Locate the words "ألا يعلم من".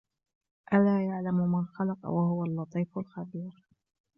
0.73-1.65